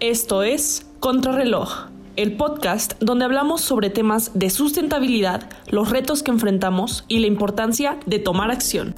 [0.00, 7.04] Esto es Contrarreloj, el podcast donde hablamos sobre temas de sustentabilidad, los retos que enfrentamos
[7.08, 8.94] y la importancia de tomar acción.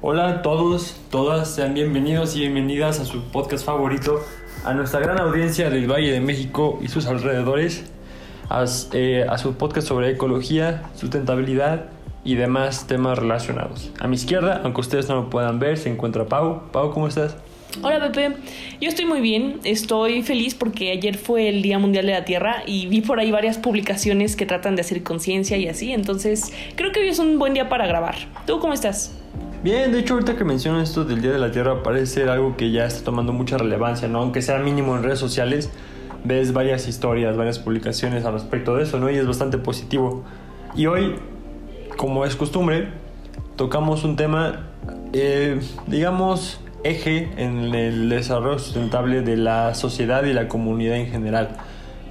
[0.00, 4.20] Hola a todos, todas, sean bienvenidos y bienvenidas a su podcast favorito,
[4.64, 7.82] a nuestra gran audiencia del Valle de México y sus alrededores,
[8.48, 11.86] a, eh, a su podcast sobre ecología, sustentabilidad
[12.22, 13.90] y demás temas relacionados.
[13.98, 16.70] A mi izquierda, aunque ustedes no lo puedan ver, se encuentra Pau.
[16.70, 17.36] Pau, ¿cómo estás?
[17.82, 18.36] Hola Pepe,
[18.80, 22.62] yo estoy muy bien, estoy feliz porque ayer fue el Día Mundial de la Tierra
[22.66, 26.90] y vi por ahí varias publicaciones que tratan de hacer conciencia y así, entonces creo
[26.90, 28.16] que hoy es un buen día para grabar.
[28.44, 29.16] ¿Tú cómo estás?
[29.62, 32.56] Bien, de hecho ahorita que menciono esto del Día de la Tierra parece ser algo
[32.56, 34.18] que ya está tomando mucha relevancia, ¿no?
[34.18, 35.70] Aunque sea mínimo en redes sociales,
[36.24, 39.10] ves varias historias, varias publicaciones al respecto de eso, ¿no?
[39.10, 40.24] Y es bastante positivo.
[40.74, 41.14] Y hoy,
[41.96, 42.88] como es costumbre,
[43.56, 44.66] tocamos un tema,
[45.12, 51.56] eh, digamos, eje en el desarrollo sustentable de la sociedad y la comunidad en general,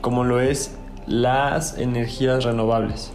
[0.02, 3.12] como lo es las energías renovables.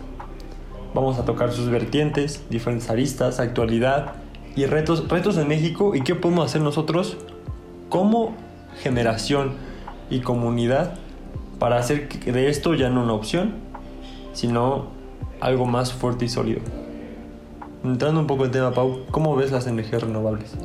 [0.94, 4.12] Vamos a tocar sus vertientes, diferentes aristas, actualidad
[4.56, 7.16] y retos, retos en México y qué podemos hacer nosotros
[7.88, 8.34] como
[8.82, 9.52] generación
[10.10, 10.94] y comunidad
[11.58, 13.54] para hacer de esto ya no una opción,
[14.32, 14.88] sino
[15.40, 16.60] algo más fuerte y sólido.
[17.84, 20.56] Entrando un poco en tema, Pau, ¿cómo ves las energías renovables?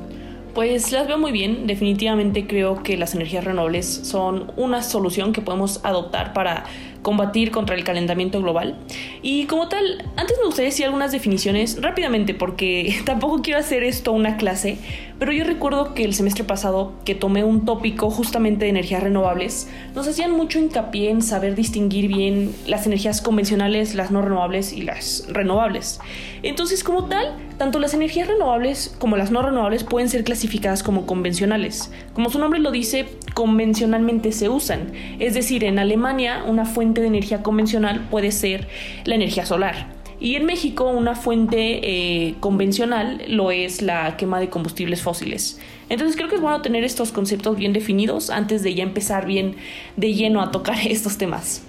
[0.53, 5.42] Pues las veo muy bien, definitivamente creo que las energías renovables son una solución que
[5.42, 6.66] podemos adoptar para
[7.02, 8.78] combatir contra el calentamiento global.
[9.22, 14.11] Y como tal, antes me gustaría decir algunas definiciones rápidamente porque tampoco quiero hacer esto
[14.11, 14.78] una clase,
[15.20, 19.70] pero yo recuerdo que el semestre pasado que tomé un tópico justamente de energías renovables,
[19.94, 24.81] nos hacían mucho hincapié en saber distinguir bien las energías convencionales, las no renovables y
[24.81, 26.00] las renovables.
[26.42, 31.05] Entonces, como tal, tanto las energías renovables como las no renovables pueden ser clasificadas como
[31.05, 31.92] convencionales.
[32.14, 34.94] Como su nombre lo dice, convencionalmente se usan.
[35.20, 38.67] Es decir, en Alemania una fuente de energía convencional puede ser
[39.05, 39.99] la energía solar.
[40.19, 45.59] Y en México una fuente eh, convencional lo es la quema de combustibles fósiles.
[45.87, 49.55] Entonces creo que es bueno tener estos conceptos bien definidos antes de ya empezar bien
[49.95, 51.64] de lleno a tocar estos temas.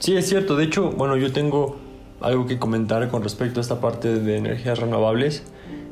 [0.00, 0.56] Sí, es cierto.
[0.56, 1.76] De hecho, bueno, yo tengo
[2.20, 5.44] algo que comentar con respecto a esta parte de energías renovables.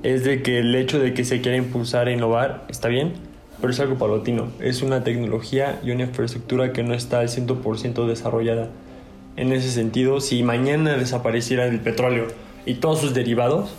[0.02, 3.14] Es de que el hecho de que se quiera impulsar e innovar está bien,
[3.60, 4.48] pero es algo paulatino.
[4.60, 8.70] Es una tecnología y una infraestructura que no está al 100% desarrollada.
[9.36, 12.26] En ese sentido, si mañana desapareciera el petróleo
[12.64, 13.74] y todos sus derivados,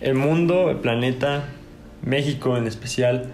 [0.00, 1.44] el mundo, el planeta,
[2.02, 3.32] México en especial,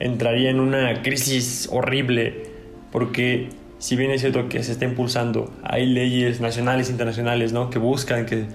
[0.00, 2.46] entraría en una crisis horrible
[2.90, 7.70] porque si bien es cierto que se está impulsando, hay leyes nacionales e internacionales ¿no?
[7.70, 8.46] que buscan que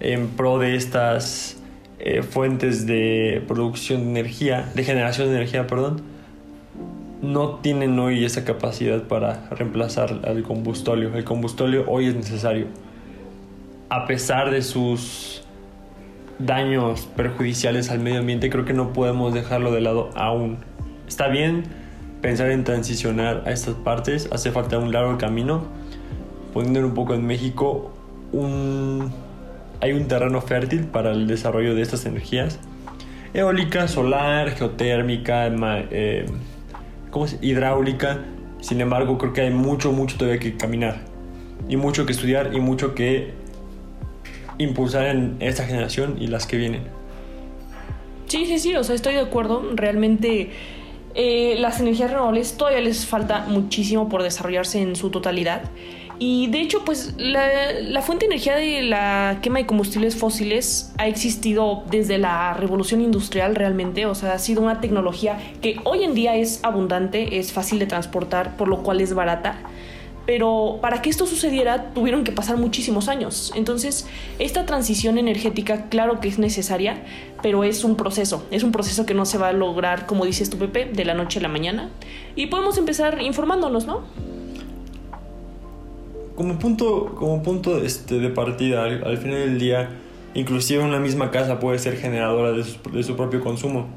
[0.00, 1.55] en pro de estas
[1.98, 6.02] eh, fuentes de producción de energía, de generación de energía, perdón,
[7.22, 11.14] no tienen hoy esa capacidad para reemplazar al combustóleo.
[11.14, 12.66] El combustóleo hoy es necesario.
[13.88, 15.42] A pesar de sus
[16.38, 20.58] daños perjudiciales al medio ambiente, creo que no podemos dejarlo de lado aún.
[21.08, 21.64] Está bien
[22.20, 25.64] pensar en transicionar a estas partes, hace falta un largo camino.
[26.52, 27.92] Poniendo un poco en México,
[28.32, 29.12] un
[29.80, 32.58] hay un terreno fértil para el desarrollo de estas energías.
[33.34, 35.48] Eólica, solar, geotérmica,
[35.90, 36.26] eh,
[37.40, 38.20] hidráulica.
[38.60, 41.00] Sin embargo, creo que hay mucho, mucho todavía que caminar.
[41.68, 43.32] Y mucho que estudiar y mucho que
[44.58, 46.84] impulsar en esta generación y las que vienen.
[48.26, 49.62] Sí, sí, sí, o sea, estoy de acuerdo.
[49.74, 50.50] Realmente
[51.14, 55.62] eh, las energías renovables todavía les falta muchísimo por desarrollarse en su totalidad.
[56.18, 61.06] Y de hecho, pues la, fuente de energía de la quema de combustibles fósiles ha
[61.08, 66.14] existido desde la revolución industrial realmente, o sea, ha sido una tecnología que hoy en
[66.14, 69.58] día es abundante, es fácil de transportar, por lo cual es barata.
[70.24, 73.52] Pero para que esto sucediera tuvieron que pasar muchísimos años.
[73.54, 74.08] Entonces,
[74.40, 77.04] esta transición energética claro que es necesaria,
[77.42, 78.44] pero es un proceso.
[78.50, 81.14] Es un proceso que no se va a lograr, como dices tú, Pepe, de la
[81.14, 81.90] noche a la mañana.
[82.34, 84.02] Y podemos empezar informándonos, ¿no?
[86.36, 89.88] Como punto, como punto este, de partida, al, final del día,
[90.34, 93.88] inclusive una misma casa puede ser generadora de su, de su, propio consumo.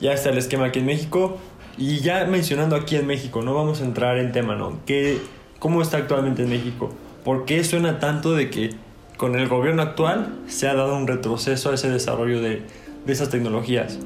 [0.00, 1.36] Ya está el esquema aquí en México.
[1.78, 4.78] Y ya mencionando aquí en México, no vamos a entrar en tema, ¿no?
[4.86, 5.18] ¿Qué,
[5.58, 6.90] ¿Cómo está actualmente en México?
[7.22, 8.70] ¿Por qué suena tanto de que
[9.18, 12.62] con el gobierno actual se ha dado un retroceso a ese desarrollo de,
[13.04, 13.98] de esas tecnologías?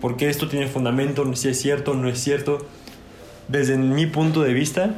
[0.00, 1.32] ¿Por qué esto tiene fundamento?
[1.36, 2.58] Si es cierto, no es cierto.
[3.46, 4.96] Desde mi punto de vista,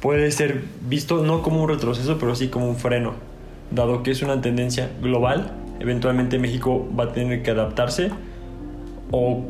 [0.00, 3.14] puede ser visto no como un retroceso, pero sí como un freno,
[3.70, 5.52] dado que es una tendencia global.
[5.80, 8.10] Eventualmente México va a tener que adaptarse
[9.10, 9.44] o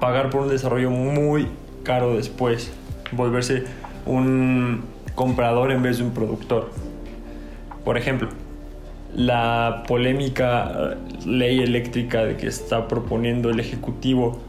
[0.00, 1.48] pagar por un desarrollo muy
[1.82, 2.72] caro después.
[3.12, 3.64] volverse
[4.06, 4.82] un
[5.14, 6.70] comprador en vez de un productor.
[7.84, 8.28] Por ejemplo,
[9.14, 14.40] la polémica ley eléctrica de que está proponiendo el Ejecutivo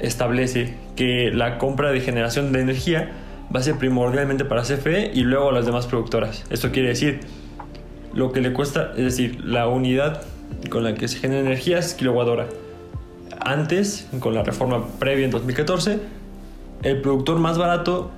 [0.00, 3.12] establece que la compra de generación de energía
[3.54, 6.44] va a ser primordialmente para CFE y luego a las demás productoras.
[6.50, 7.20] Esto quiere decir,
[8.14, 10.22] lo que le cuesta, es decir, la unidad
[10.70, 12.46] con la que se genera energía es kilowatt hora.
[13.40, 15.98] Antes, con la reforma previa en 2014,
[16.82, 18.10] el productor más barato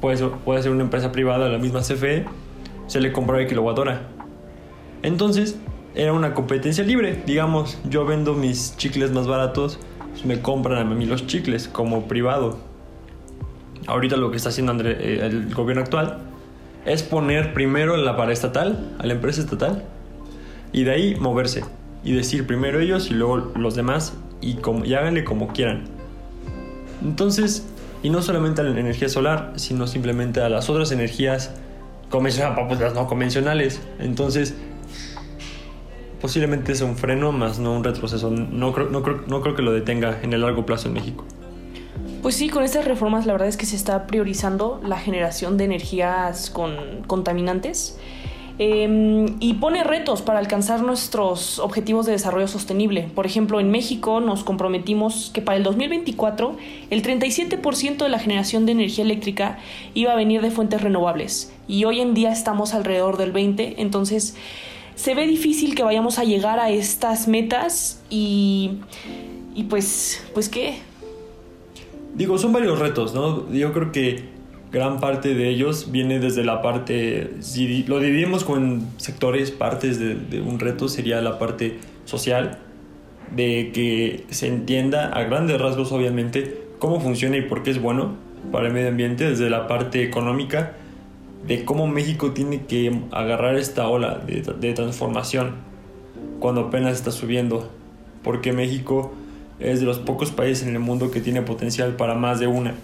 [0.00, 2.24] puede ser, puede ser una empresa privada, la misma CFE,
[2.86, 4.02] se le compraba el kilowatt hora.
[5.02, 5.56] Entonces,
[5.94, 7.22] era una competencia libre.
[7.26, 9.78] Digamos, yo vendo mis chicles más baratos,
[10.24, 12.58] me compran a mí los chicles como privado.
[13.86, 16.18] Ahorita lo que está haciendo eh, el gobierno actual
[16.84, 19.84] es poner primero la paraestatal, a la empresa estatal,
[20.72, 21.64] y de ahí moverse.
[22.04, 24.58] Y decir primero ellos y luego los demás, y,
[24.94, 25.84] háganle como quieran.
[27.02, 27.66] Entonces,
[28.02, 31.52] y no solamente a la energía solar, sino simplemente a las otras energías
[32.10, 33.80] convencionales, pues las no convencionales.
[33.98, 34.54] Entonces,
[36.20, 38.30] posiblemente es un freno más no un retroceso.
[38.30, 41.24] No creo que lo detenga en el largo plazo en México.
[42.22, 45.64] Pues sí, con estas reformas la verdad es que se está priorizando la generación de
[45.64, 47.98] energías con contaminantes
[48.58, 53.08] em, y pone retos para alcanzar nuestros objetivos de desarrollo sostenible.
[53.14, 56.56] Por ejemplo, en México nos comprometimos que para el 2024
[56.90, 59.58] el 37% de la generación de energía eléctrica
[59.94, 64.34] iba a venir de fuentes renovables y hoy en día estamos alrededor del 20%, entonces
[64.96, 68.78] se ve difícil que vayamos a llegar a estas metas y,
[69.54, 70.80] y pues, pues qué.
[72.16, 73.50] Digo, son varios retos, ¿no?
[73.52, 74.24] Yo creo que
[74.72, 80.14] gran parte de ellos viene desde la parte, si lo dividimos con sectores, partes de,
[80.14, 82.58] de un reto sería la parte social,
[83.34, 88.14] de que se entienda a grandes rasgos obviamente cómo funciona y por qué es bueno
[88.52, 90.74] para el medio ambiente, desde la parte económica,
[91.46, 95.54] de cómo México tiene que agarrar esta ola de, transformación
[96.40, 97.70] cuando apenas está subiendo,
[98.22, 99.12] porque México
[99.58, 102.74] es de los pocos países en el mundo que tiene potencial para más de una.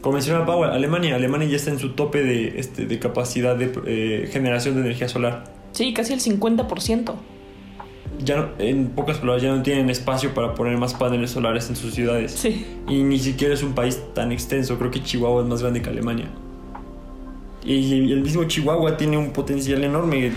[0.00, 3.72] Como mencionaba Power, Alemania, Alemania ya está en su tope de, este, de capacidad de
[3.86, 5.44] eh, generación de energía solar.
[5.72, 7.14] Sí, casi el 50%.
[8.24, 11.94] Ya en pocas palabras, ya no tienen espacio para poner más paneles solares en sus
[11.94, 12.32] ciudades.
[12.32, 12.64] Sí.
[12.88, 15.90] Y ni siquiera es un país tan extenso, creo que Chihuahua es más grande que
[15.90, 16.26] Alemania.
[17.64, 20.32] Y el mismo Chihuahua tiene un potencial enorme.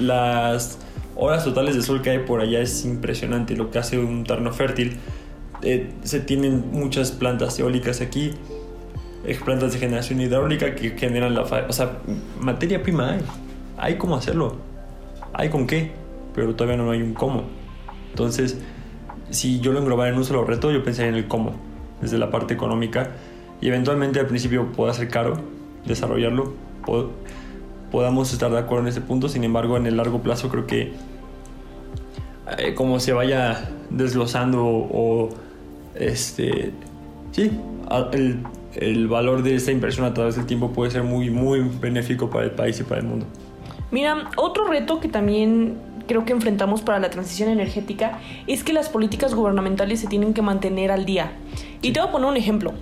[0.00, 0.78] Las
[1.20, 4.52] horas totales de sol que hay por allá es impresionante lo que hace un terreno
[4.52, 4.96] fértil.
[5.62, 8.32] Eh, se tienen muchas plantas eólicas aquí,
[9.26, 11.42] eh, plantas de generación hidráulica que generan la...
[11.42, 11.98] O sea,
[12.40, 13.20] materia prima hay.
[13.76, 14.56] Hay cómo hacerlo.
[15.34, 15.92] Hay con qué,
[16.34, 17.44] pero todavía no hay un cómo.
[18.08, 18.58] Entonces,
[19.28, 21.52] si yo lo englobara en un solo reto, yo pensaría en el cómo,
[22.00, 23.10] desde la parte económica.
[23.60, 25.34] Y eventualmente al principio pueda ser caro
[25.84, 26.54] desarrollarlo,
[27.90, 29.28] podamos estar de acuerdo en ese punto.
[29.28, 30.92] Sin embargo, en el largo plazo creo que
[32.58, 35.28] eh, como se vaya desglosando o,
[35.94, 36.72] este
[37.32, 37.50] sí
[38.12, 38.38] el,
[38.76, 42.44] el, valor de esta inversión a través del tiempo puede ser muy muy benéfico para
[42.44, 43.26] el país y para el mundo.
[43.90, 45.76] Mira, otro reto que también
[46.10, 50.42] creo que enfrentamos para la transición energética es que las políticas gubernamentales se tienen que
[50.42, 51.32] mantener al día.
[51.82, 52.74] Y te voy a poner un ejemplo.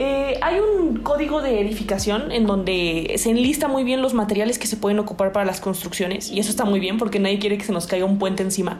[0.00, 4.68] Eh, hay un código de edificación en donde se enlista muy bien los materiales que
[4.68, 7.64] se pueden ocupar para las construcciones y eso está muy bien porque nadie quiere que
[7.64, 8.78] se nos caiga un puente encima.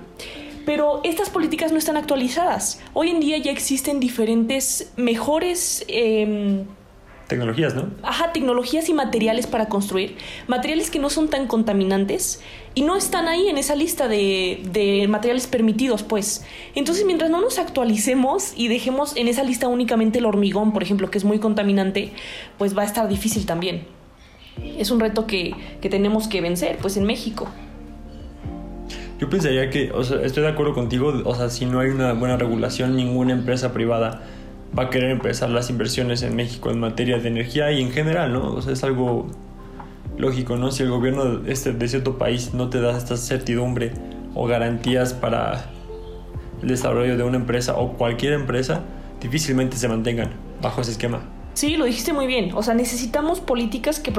[0.65, 2.81] Pero estas políticas no están actualizadas.
[2.93, 5.85] Hoy en día ya existen diferentes mejores...
[5.89, 6.67] Em,
[7.27, 7.91] Tecnologías, ¿no?
[8.05, 10.17] Ajá, tecnologías y materiales para construir.
[10.47, 12.41] Materiales que no son tan contaminantes
[12.79, 16.45] y no están ahí en esa lista de, de, materiales permitidos, pues.
[16.77, 21.11] Entonces, mientras no nos actualicemos y dejemos en esa lista únicamente el hormigón, por ejemplo,
[21.11, 22.13] que es muy contaminante,
[22.57, 23.83] pues va a estar difícil también.
[24.79, 27.49] Es un reto que, que tenemos que vencer, pues en México.
[29.19, 32.13] Yo pensaría que, o sea, estoy de acuerdo contigo, o sea, si no hay una
[32.13, 34.23] buena regulación, ninguna empresa privada
[34.79, 38.33] va a querer empezar las inversiones en México en materia de energía y en general,
[38.33, 38.53] ¿no?
[38.53, 39.27] O sea, es algo
[40.19, 40.71] lógico, ¿no?
[40.71, 43.93] Si el gobierno este, de cierto país no te da esta certidumbre
[44.35, 45.71] o garantías para
[46.61, 48.83] el desarrollo de una empresa o cualquier empresa,
[49.21, 51.23] difícilmente se mantengan bajo ese esquema.
[51.55, 52.53] Sí, lo dijiste muy bien.
[52.55, 54.13] O sea, necesitamos políticas que,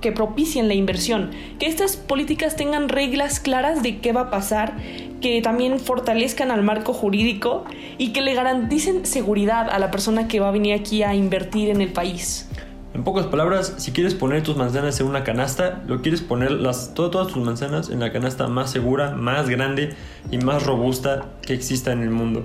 [0.00, 1.30] que propicien la inversión.
[1.58, 4.76] Que estas políticas tengan reglas claras de qué va a pasar,
[5.20, 7.64] que también fortalezcan al marco jurídico
[7.98, 11.68] y que le garanticen seguridad a la persona que va a venir aquí a invertir
[11.70, 12.48] en el país.
[12.94, 16.94] En pocas palabras, si quieres poner tus manzanas en una canasta, lo quieres poner las,
[16.94, 19.94] todas tus manzanas en la canasta más segura, más grande
[20.30, 22.44] y más robusta que exista en el mundo.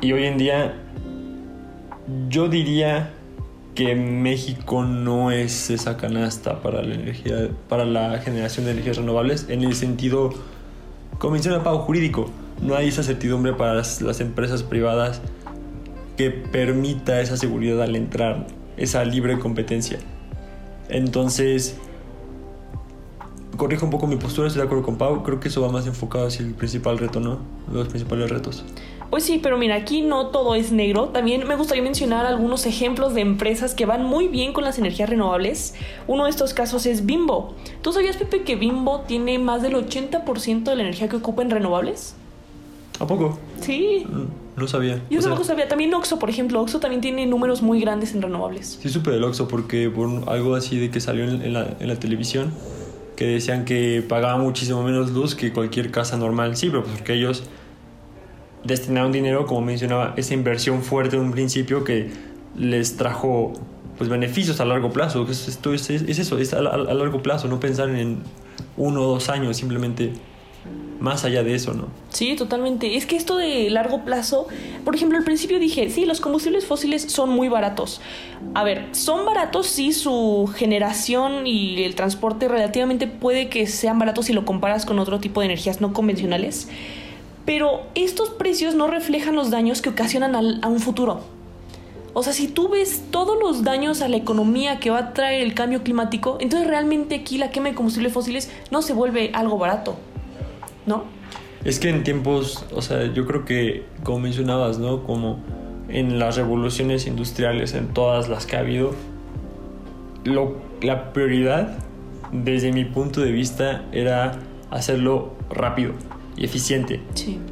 [0.00, 0.74] Y hoy en día,
[2.28, 3.12] yo diría
[3.76, 9.46] que México no es esa canasta para la energía, para la generación de energías renovables
[9.48, 10.30] en el sentido,
[11.20, 12.28] como menciona pago jurídico.
[12.60, 15.20] No hay esa certidumbre para las, las empresas privadas
[16.16, 19.98] que permita esa seguridad al entrar, esa libre competencia.
[20.88, 21.76] Entonces,
[23.56, 25.86] corrijo un poco mi postura, estoy de acuerdo con Pau, creo que eso va más
[25.86, 27.38] enfocado hacia el principal reto, ¿no?
[27.70, 28.64] Los principales retos.
[29.10, 31.08] Pues sí, pero mira, aquí no todo es negro.
[31.08, 35.08] También me gustaría mencionar algunos ejemplos de empresas que van muy bien con las energías
[35.08, 35.74] renovables.
[36.06, 37.54] Uno de estos casos es Bimbo.
[37.80, 41.50] ¿Tú sabías, Pepe, que Bimbo tiene más del 80% de la energía que ocupa en
[41.50, 42.16] renovables?
[42.98, 43.38] ¿A poco?
[43.60, 44.06] Sí.
[44.58, 45.00] No, sabía.
[45.10, 45.68] Yo tampoco sabía.
[45.68, 46.60] También Oxo, por ejemplo.
[46.60, 48.78] Oxo también tiene números muy grandes en renovables.
[48.82, 51.96] Sí, supe del Oxo porque por algo así de que salió en la, en la
[51.96, 52.52] televisión
[53.18, 56.56] que decían que pagaba muchísimo menos luz que cualquier casa normal.
[56.56, 57.42] Sí, pero pues porque ellos
[58.62, 62.10] destinaron dinero, como mencionaba, esa inversión fuerte en un principio que
[62.56, 63.54] les trajo
[63.96, 65.26] pues beneficios a largo plazo.
[65.28, 68.18] Esto es, es, eso, es a, largo plazo, no pensar en
[68.76, 70.12] uno o dos años, simplemente
[71.00, 71.86] más allá de eso, ¿no?
[72.10, 72.96] Sí, totalmente.
[72.96, 74.48] Es que esto de largo plazo,
[74.84, 78.00] por ejemplo, al principio dije, sí, los combustibles fósiles son muy baratos.
[78.54, 84.26] A ver, son baratos si su generación y el transporte relativamente puede que sean baratos
[84.26, 86.68] si lo comparas con otro tipo de energías no convencionales
[87.48, 91.22] pero estos precios no reflejan los daños que ocasionan a un futuro.
[92.12, 95.40] O sea, si tú ves todos los daños a la economía que va a traer
[95.40, 99.56] el cambio climático, entonces realmente aquí la quema de combustibles fósiles no se vuelve algo
[99.56, 99.96] barato,
[100.88, 101.04] ¿no?
[101.64, 105.04] Es que en tiempos, o sea, yo creo que, como mencionabas, ¿no?
[105.04, 105.40] Como
[105.88, 108.94] en las revoluciones industriales, en todas las que ha habido,
[110.82, 111.78] la prioridad,
[112.32, 114.38] desde mi punto de vista, era
[114.70, 115.92] hacerlo rápido
[116.36, 117.00] y eficiente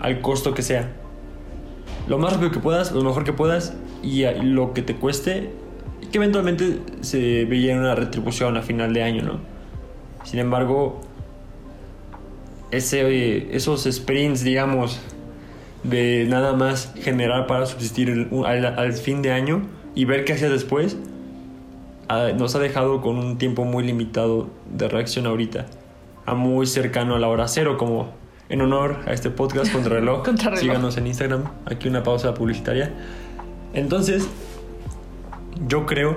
[0.01, 0.93] al costo que sea.
[2.09, 5.51] Lo más rápido que puedas, lo mejor que puedas y lo que te cueste,
[6.13, 9.41] que eventualmente se veía una retribución a final de año, ¿no?
[10.23, 11.01] Sin embargo,
[12.71, 15.01] ese, esos sprints, digamos,
[15.83, 19.63] de nada más generar para subsistir al, fin de año
[19.95, 20.97] y ver qué hacía después,
[22.09, 25.67] ah, nos ha dejado con un tiempo muy limitado de reacción ahorita,
[26.25, 28.13] a muy cercano a la hora cero, como
[28.49, 30.25] en honor a este podcast contra reloj.
[30.57, 31.45] Síganos en Instagram.
[31.65, 32.93] Aquí una pausa publicitaria.
[33.75, 34.29] Entonces,
[35.67, 36.17] yo creo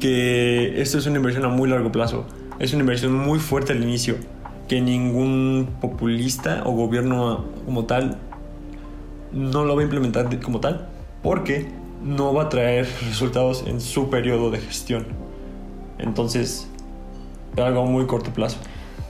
[0.00, 2.26] que esto es una inversión a muy largo plazo.
[2.58, 4.16] Es una inversión muy fuerte al inicio.
[4.68, 8.18] Que ningún populista o gobierno como tal
[9.32, 10.88] no lo va a implementar como tal.
[11.22, 11.68] Porque
[12.04, 15.06] no va a traer resultados en su periodo de gestión.
[15.98, 16.68] Entonces,
[17.56, 18.58] es algo a muy corto plazo.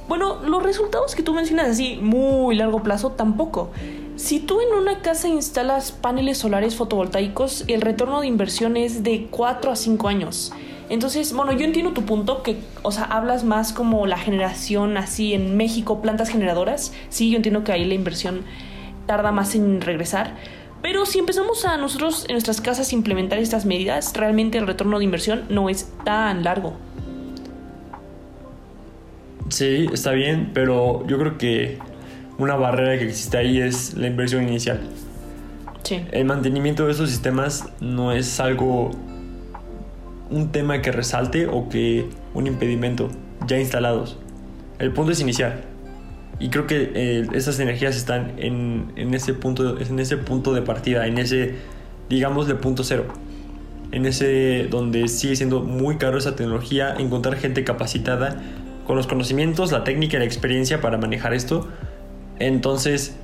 [0.08, 3.70] Bueno, los resultados que tú mencionas así, muy largo plazo, tampoco.
[4.16, 9.28] Si tú en una casa instalas paneles solares fotovoltaicos, el retorno de inversión es de
[9.30, 10.52] 4 a 5 años.
[10.88, 15.34] Entonces, bueno, yo entiendo tu punto, que, o sea, hablas más como la generación así
[15.34, 16.94] en México, plantas generadoras.
[17.10, 18.44] Sí, yo entiendo que ahí la inversión
[19.06, 20.36] tarda más en regresar.
[20.80, 25.04] Pero si empezamos a nosotros en nuestras casas implementar estas medidas, realmente el retorno de
[25.04, 26.72] inversión no es tan largo.
[29.48, 31.78] Sí, está bien, pero yo creo que
[32.38, 34.80] una barrera que existe ahí es la inversión inicial.
[35.82, 36.04] Sí.
[36.12, 38.90] El mantenimiento de esos sistemas no es algo,
[40.30, 43.08] un tema que resalte o que un impedimento
[43.46, 44.18] ya instalados.
[44.78, 45.62] El punto es inicial.
[46.40, 50.62] Y creo que eh, esas energías están en, en, ese punto, en ese punto de
[50.62, 51.54] partida, en ese,
[52.08, 53.06] digamos, de punto cero.
[53.90, 58.40] En ese donde sigue siendo muy caro esa tecnología, encontrar gente capacitada
[58.88, 61.68] con los conocimientos, la técnica y la experiencia para manejar esto.
[62.38, 63.16] Entonces,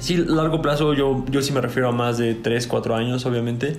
[0.00, 3.76] sí, largo plazo yo, yo sí me refiero a más de 3, 4 años, obviamente.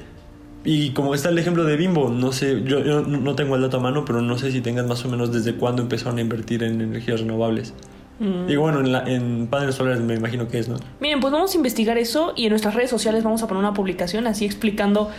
[0.64, 3.80] Y como está el ejemplo de Bimbo, no sé, yo, no tengo el dato a
[3.82, 6.80] mano, pero no sé si tengas más o menos desde cuándo empezaron a invertir en
[6.80, 7.74] energías renovables.
[8.20, 8.46] Mm.
[8.48, 10.78] Digo, bueno, en, en, paneles solares me imagino que es, ¿no?
[11.02, 13.74] Miren, pues vamos a investigar eso y en nuestras redes sociales vamos a poner una
[13.74, 15.10] publicación así explicando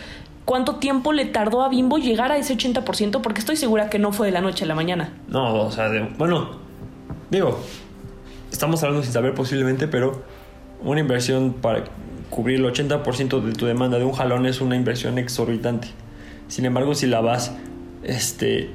[0.45, 4.11] cuánto tiempo le tardó a Bimbo llegar a ese 80%, porque estoy segura que no
[4.11, 5.13] fue de la noche a la mañana.
[5.27, 6.51] No, o sea, bueno,
[7.29, 7.59] digo,
[8.51, 10.23] estamos hablando sin saber posiblemente, pero
[10.81, 11.85] una inversión para
[12.29, 15.89] cubrir el 80% de tu demanda de un jalón es una inversión exorbitante.
[16.47, 17.55] Sin embargo, si la vas
[18.03, 18.71] este,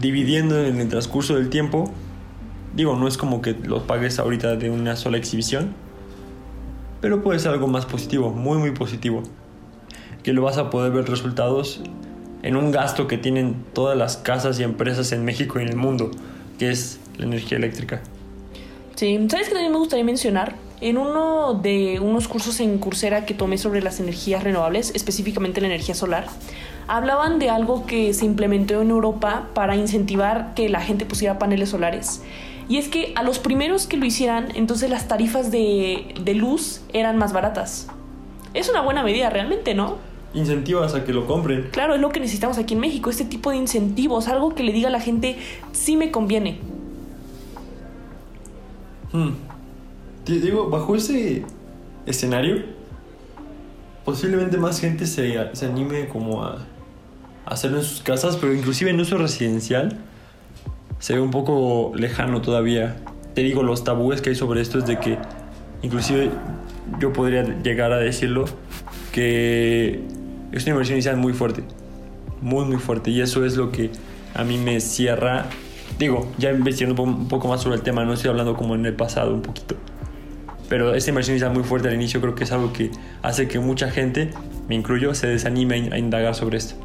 [0.00, 1.92] dividiendo en el transcurso del tiempo,
[2.74, 5.74] digo, no es como que los pagues ahorita de una sola exhibición,
[7.00, 9.22] pero puede ser algo más positivo, muy, muy positivo
[10.24, 11.80] que lo vas a poder ver resultados
[12.42, 15.76] en un gasto que tienen todas las casas y empresas en México y en el
[15.76, 16.10] mundo,
[16.58, 18.02] que es la energía eléctrica.
[18.96, 20.56] Sí, ¿sabes que también me gustaría mencionar?
[20.84, 25.68] en uno de unos cursos en Coursera que tomé sobre las energías renovables, específicamente la
[25.68, 26.26] energía solar,
[26.88, 31.70] hablaban de algo que se implementó en Europa para incentivar que la gente pusiera paneles
[31.70, 32.22] solares.
[32.68, 36.82] Y es que a los primeros que lo hicieran, entonces las tarifas de, de luz
[36.92, 37.88] eran más baratas.
[38.52, 39.96] Es una buena medida realmente, ¿no?
[40.34, 41.68] Incentivas a que lo compren.
[41.70, 44.72] Claro, es lo que necesitamos aquí en México, este tipo de incentivos, algo que le
[44.72, 45.36] diga a la gente,
[45.72, 46.58] sí me conviene.
[49.12, 49.30] Hmm.
[50.24, 51.44] Te digo, bajo ese
[52.04, 52.64] escenario,
[54.04, 56.66] posiblemente más gente se, se anime como a,
[57.46, 59.98] a hacerlo en sus casas, pero inclusive en uso residencial
[60.98, 62.96] se ve un poco lejano todavía.
[63.34, 65.18] Te digo, los tabúes que hay sobre esto es de que,
[65.82, 66.30] inclusive
[66.98, 68.46] yo podría llegar a decirlo,
[69.12, 70.02] que
[70.54, 71.62] es una inversión inicial muy fuerte,
[72.40, 73.90] muy, muy fuerte, y eso es lo que
[74.34, 75.46] a mí me cierra.
[75.98, 78.94] Digo, ya investigando un poco más sobre el tema, no estoy hablando como en el
[78.94, 79.76] pasado un poquito.
[80.68, 82.90] Pero esta inversión inicial muy fuerte al inicio creo que es algo que
[83.22, 84.30] hace que mucha gente,
[84.68, 86.76] me incluyo, se desanime a indagar sobre esto.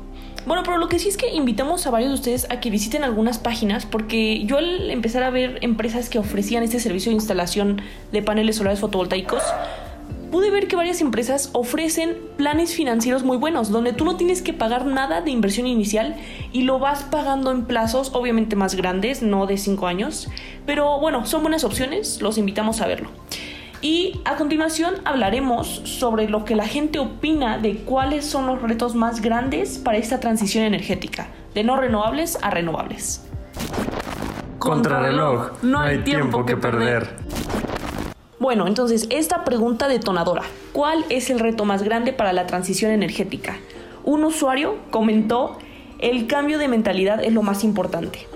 [0.46, 3.04] Bueno, pero lo que sí es que invitamos a varios de ustedes a que visiten
[3.04, 7.82] algunas páginas porque yo al empezar a ver empresas que ofrecían este servicio de instalación
[8.12, 9.44] de paneles solares fotovoltaicos,
[10.30, 14.54] pude ver que varias empresas ofrecen planes financieros muy buenos, donde tú no tienes que
[14.54, 16.16] pagar nada de inversión inicial
[16.52, 20.30] y lo vas pagando en plazos obviamente más grandes, no de 5 años,
[20.66, 23.10] pero bueno, son buenas opciones, los invitamos a verlo.
[23.82, 28.94] Y a continuación hablaremos sobre lo que la gente opina de cuáles son los retos
[28.94, 33.26] más grandes para esta transición energética, de no renovables a renovables.
[34.60, 37.08] Contrarreloj, no hay tiempo que perder.
[38.40, 43.58] Bueno, entonces, esta pregunta detonadora, ¿cuál es el reto más grande para la transición energética?
[44.06, 45.58] Un usuario comentó,
[46.00, 48.28] el cambio de mentalidad es lo más importante.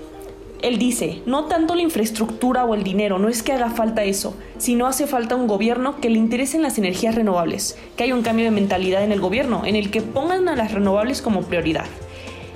[0.60, 4.36] Él dice, no tanto la infraestructura o el dinero, no es que haga falta eso,
[4.58, 8.44] sino hace falta un gobierno que le interesen las energías renovables, que haya un cambio
[8.44, 11.86] de mentalidad en el gobierno, en el que pongan a las renovables como prioridad.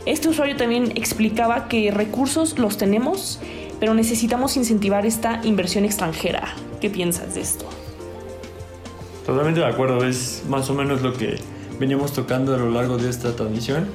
[0.04, 3.40] Este usuario también explicaba que recursos los tenemos,
[3.80, 6.54] pero necesitamos incentivar esta inversión extranjera.
[6.80, 7.66] ¿Qué piensas de esto?
[9.26, 11.38] Totalmente de acuerdo, es más o menos lo que
[11.78, 13.86] veníamos tocando a lo largo de esta transmisión,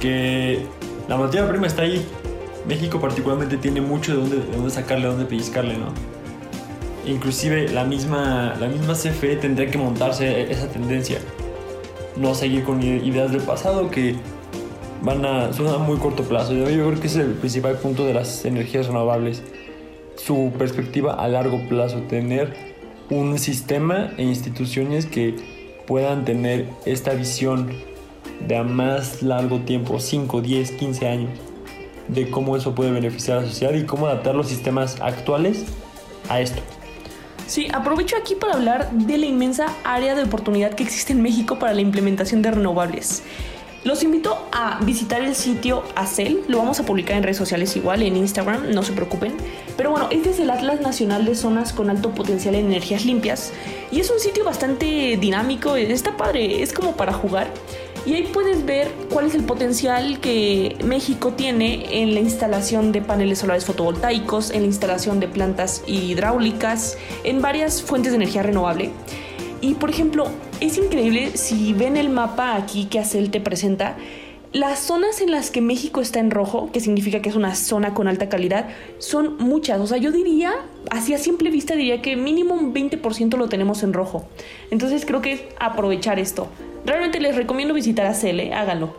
[0.00, 0.64] que
[1.08, 2.04] la materia prima está ahí,
[2.66, 5.92] México particularmente tiene mucho de dónde, de dónde sacarle, de dónde pellizcarle, ¿no?
[7.06, 11.18] Inclusive la misma, la misma CFE tendría que montarse esa tendencia.
[12.16, 14.16] No seguir con ideas del pasado que
[15.02, 16.52] van a, son a muy corto plazo.
[16.52, 19.42] Yo creo que ese es el principal punto de las energías renovables.
[20.16, 22.54] Su perspectiva a largo plazo, tener
[23.10, 25.34] un sistema e instituciones que
[25.86, 27.72] puedan tener esta visión
[28.46, 31.30] de a más largo tiempo, 5, 10, 15 años
[32.08, 35.64] de cómo eso puede beneficiar a la sociedad y cómo adaptar los sistemas actuales
[36.28, 36.60] a esto.
[37.46, 41.58] Sí, aprovecho aquí para hablar de la inmensa área de oportunidad que existe en México
[41.58, 43.22] para la implementación de renovables.
[43.82, 48.02] Los invito a visitar el sitio ACEL, lo vamos a publicar en redes sociales igual,
[48.02, 49.34] en Instagram, no se preocupen.
[49.78, 53.52] Pero bueno, este es el Atlas Nacional de Zonas con Alto Potencial en Energías Limpias
[53.90, 57.48] y es un sitio bastante dinámico, está padre, es como para jugar.
[58.04, 63.00] Y ahí puedes ver cuál es el potencial que México tiene en la instalación de
[63.00, 68.90] paneles solares fotovoltaicos, en la instalación de plantas hidráulicas, en varias fuentes de energía renovable.
[69.60, 70.28] Y por ejemplo,
[70.60, 73.96] es increíble si ven el mapa aquí que Acel te presenta,
[74.52, 77.94] las zonas en las que México está en rojo, que significa que es una zona
[77.94, 78.68] con alta calidad,
[78.98, 79.80] son muchas.
[79.80, 80.52] O sea, yo diría,
[80.90, 84.26] así a simple vista diría que mínimo un 20% lo tenemos en rojo.
[84.72, 86.48] Entonces creo que es aprovechar esto.
[86.84, 88.92] Realmente les recomiendo visitar a Cele, háganlo.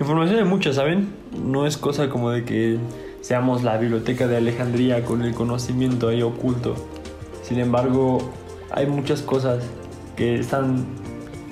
[0.00, 1.10] Información de muchas, ¿saben?
[1.44, 2.78] No es cosa como de que
[3.20, 6.74] seamos la biblioteca de Alejandría con el conocimiento ahí oculto.
[7.42, 8.18] Sin embargo,
[8.70, 9.64] hay muchas cosas
[10.16, 10.84] que están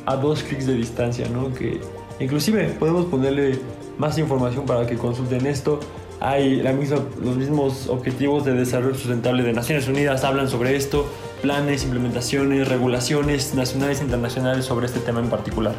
[0.06, 1.52] a dos clics de distancia, ¿no?
[1.54, 1.80] Que
[2.20, 3.58] inclusive podemos ponerle
[3.98, 5.80] más información para que consulten esto.
[6.20, 11.06] Hay la misma, los mismos objetivos de desarrollo sustentable de Naciones Unidas hablan sobre esto
[11.42, 15.74] planes, implementaciones, regulaciones nacionales e internacionales sobre este tema en particular.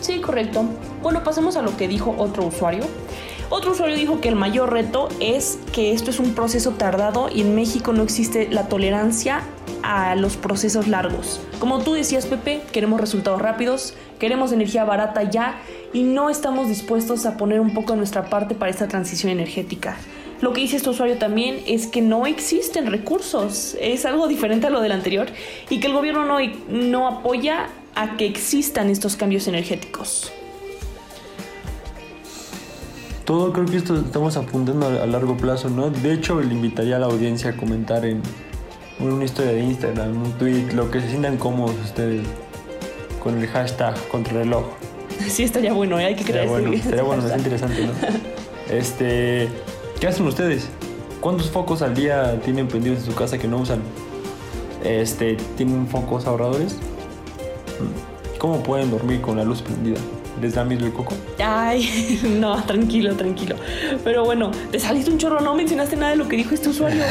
[0.00, 0.64] Sí, correcto.
[1.00, 2.82] Bueno, pasemos a lo que dijo otro usuario.
[3.50, 7.42] Otro usuario dijo que el mayor reto es que esto es un proceso tardado y
[7.42, 9.42] en México no existe la tolerancia
[9.84, 11.40] a los procesos largos.
[11.58, 15.56] Como tú decías, Pepe, queremos resultados rápidos, queremos energía barata ya
[15.92, 19.96] y no estamos dispuestos a poner un poco de nuestra parte para esta transición energética.
[20.40, 24.70] Lo que dice este usuario también es que no existen recursos, es algo diferente a
[24.70, 25.28] lo del anterior
[25.68, 30.32] y que el gobierno no, no apoya a que existan estos cambios energéticos.
[33.26, 35.88] Todo creo que estamos apuntando a, largo plazo, ¿no?
[35.90, 38.20] De hecho, le invitaría a la audiencia a comentar en,
[39.00, 42.26] una historia de Instagram, un tweet, lo que se sientan cómodos ustedes
[43.22, 44.64] con el hashtag contrarreloj.
[45.28, 46.06] Sí, estaría bueno, ¿eh?
[46.06, 47.92] hay que Estaría bueno, estaría bueno, está interesante, ¿no?
[48.70, 49.48] Este,
[50.00, 50.68] ¿qué hacen ustedes?
[51.20, 53.80] ¿Cuántos focos al día tienen prendidos en su casa que no usan?
[54.82, 56.76] Este, ¿tienen focos ahorradores?
[58.38, 60.00] ¿Cómo pueden dormir con la luz prendida?
[60.40, 61.14] ¿Les da miedo el coco?
[61.38, 63.56] Ay, no, tranquilo, tranquilo.
[64.02, 67.02] Pero bueno, te saliste un chorro, no mencionaste nada de lo que dijo este usuario.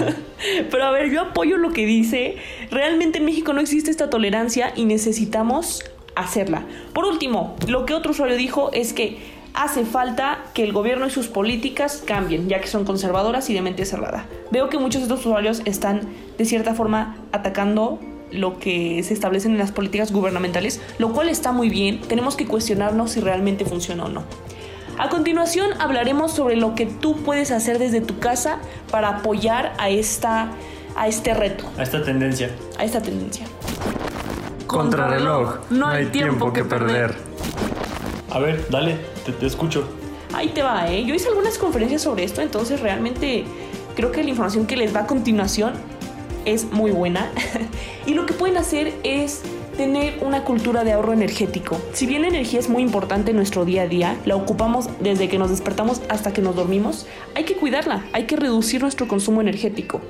[0.70, 2.36] Pero a ver, yo apoyo lo que dice.
[2.70, 6.64] Realmente en México no existe esta tolerancia y necesitamos hacerla.
[6.92, 9.18] Por último, lo que otro usuario dijo es que
[9.54, 13.62] hace falta que el gobierno y sus políticas cambien, ya que son conservadoras y de
[13.62, 14.26] mente cerrada.
[14.50, 16.00] Veo que muchos de estos usuarios están
[16.36, 17.98] de cierta forma atacando
[18.30, 22.00] lo que se establecen en las políticas gubernamentales, lo cual está muy bien.
[22.00, 24.24] Tenemos que cuestionarnos si realmente funciona o no.
[24.98, 28.58] A continuación hablaremos sobre lo que tú puedes hacer desde tu casa
[28.90, 30.48] para apoyar a, esta,
[30.96, 32.50] a este reto, A esta tendencia.
[32.78, 33.46] a esta tendencia.
[34.66, 37.14] Contrarreloj, no hay tiempo que perder.
[38.30, 39.88] A ver, dale, te, te escucho.
[40.34, 41.04] Ahí te va, ¿eh?
[41.04, 43.44] Yo hice algunas conferencias sobre esto, entonces realmente
[43.94, 45.74] creo que la información que les va a continuación
[46.46, 47.30] es muy buena.
[48.06, 49.42] y lo que pueden hacer es
[49.76, 51.78] tener una cultura de ahorro energético.
[51.92, 55.28] Si bien la energía es muy importante en nuestro día a día, la ocupamos desde
[55.28, 59.42] que nos despertamos hasta que nos dormimos, hay que cuidarla, hay que reducir nuestro consumo
[59.42, 60.00] energético.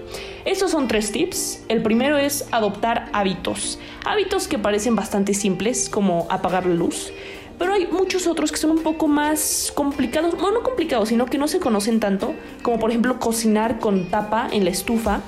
[0.45, 1.65] Estos son tres tips.
[1.69, 3.81] El primero es adoptar hábitos.
[4.05, 7.13] Hábitos que parecen bastante simples, como apagar la luz.
[7.59, 11.49] Pero hay muchos otros que son un poco más complicados, no complicados, sino que no
[11.49, 15.23] se conocen tanto, como por ejemplo cocinar con tapa en la estufa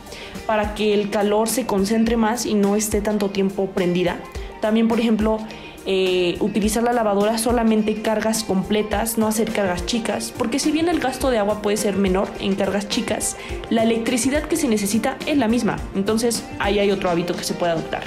[0.49, 4.17] para que el calor se concentre más y no esté tanto tiempo prendida.
[4.63, 5.41] También, por ejemplo,
[5.85, 11.01] eh, utilizar la lavadora solamente cargas completas, no hacer cargas chicas, porque si bien el
[11.01, 13.37] gasto de agua puede ser menor en cargas chicas,
[13.69, 15.77] la electricidad que se necesita es la misma.
[15.95, 18.05] Entonces, ahí hay otro hábito que se puede adoptar.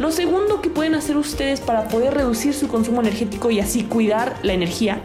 [0.00, 4.34] Lo segundo que pueden hacer ustedes para poder reducir su consumo energético y así cuidar
[4.42, 5.00] la energía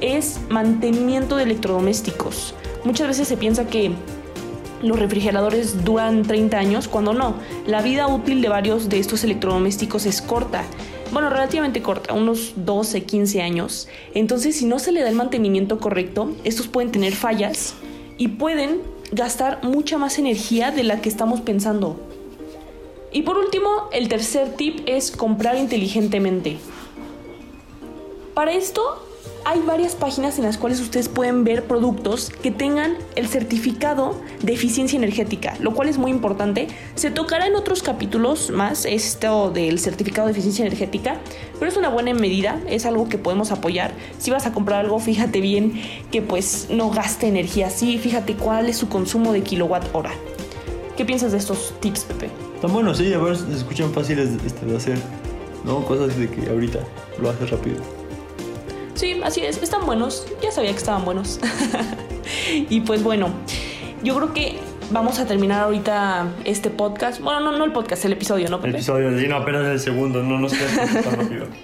[0.00, 2.54] es mantenimiento de electrodomésticos.
[2.82, 3.92] Muchas veces se piensa que
[4.82, 7.34] los refrigeradores duran 30 años, cuando no.
[7.66, 10.64] La vida útil de varios de estos electrodomésticos es corta.
[11.12, 13.88] Bueno, relativamente corta, unos 12, 15 años.
[14.14, 17.74] Entonces, si no se le da el mantenimiento correcto, estos pueden tener fallas
[18.18, 18.80] y pueden
[19.12, 22.00] gastar mucha más energía de la que estamos pensando.
[23.12, 26.56] Y por último, el tercer tip es comprar inteligentemente.
[28.34, 29.06] Para esto
[29.44, 34.52] hay varias páginas en las cuales ustedes pueden ver productos que tengan el certificado de
[34.52, 36.68] eficiencia energética, lo cual es muy importante.
[36.94, 41.16] Se tocará en otros capítulos más esto del certificado de eficiencia energética,
[41.58, 43.92] pero es una buena medida, es algo que podemos apoyar.
[44.18, 48.68] Si vas a comprar algo, fíjate bien que pues no gaste energía así, fíjate cuál
[48.68, 50.12] es su consumo de kilowatt hora.
[50.96, 52.30] ¿Qué piensas de estos tips, Pepe?
[52.54, 54.98] Están buenos, sí, a ver, se escuchan fáciles este, de hacer.
[55.64, 55.84] ¿No?
[55.84, 56.80] Cosas de que ahorita
[57.20, 58.01] lo haces rápido.
[59.02, 60.28] Sí, así es, están buenos.
[60.40, 61.40] Ya sabía que estaban buenos.
[62.70, 63.30] y pues bueno,
[64.04, 64.58] yo creo que
[64.92, 67.20] vamos a terminar ahorita este podcast.
[67.20, 68.76] Bueno, no, no el podcast, el episodio, ¿no, El Pepe?
[68.76, 71.46] episodio, sí, no, apenas el segundo, no nos queda tan rápido.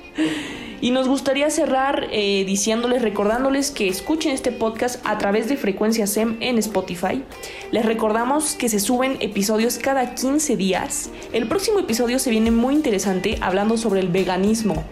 [0.81, 6.07] Y nos gustaría cerrar eh, diciéndoles, recordándoles que escuchen este podcast a través de Frecuencia
[6.07, 7.25] SEM en Spotify.
[7.73, 11.11] Les recordamos que se suben episodios cada 15 días.
[11.33, 14.85] El próximo episodio se viene muy interesante hablando sobre el veganismo.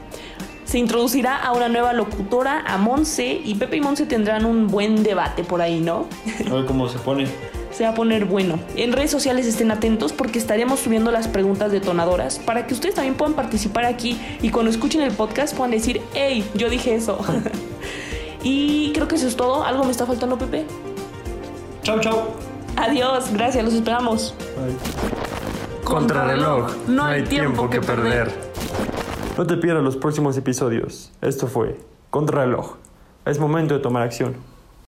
[0.66, 5.04] Se introducirá a una nueva locutora, a Monse, y Pepe y Monse tendrán un buen
[5.04, 6.06] debate por ahí, ¿no?
[6.50, 7.28] A ver cómo se pone.
[7.70, 8.58] se va a poner bueno.
[8.74, 13.14] En redes sociales estén atentos porque estaremos subiendo las preguntas detonadoras para que ustedes también
[13.14, 17.20] puedan participar aquí y cuando escuchen el podcast puedan decir, hey, yo dije eso.
[18.42, 19.62] y creo que eso es todo.
[19.64, 20.66] ¿Algo me está faltando, Pepe?
[21.84, 22.24] Chau, chau.
[22.74, 24.34] Adiós, gracias, los esperamos.
[25.84, 28.45] Contrarreloj, no hay tiempo que perder.
[29.36, 31.12] No te pierdas los próximos episodios.
[31.20, 32.76] Esto fue Contrarreloj.
[33.26, 34.36] Es momento de tomar acción.